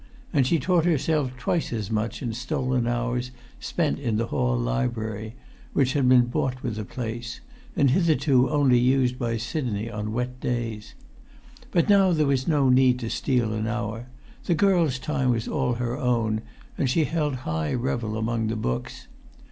[0.33, 4.57] And she taught herself twice as much in stolen hours spent in the[Pg 254] hall
[4.57, 5.35] library,
[5.73, 7.39] which had been bought with the place,
[7.75, 10.95] and hitherto only used by Sidney on wet days.
[11.69, 14.07] But now there was no need to steal an hour;
[14.45, 16.41] the girl's time was all her own,
[16.79, 19.05] and she held high revel among the books.